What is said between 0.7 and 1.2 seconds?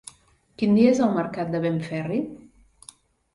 dia és el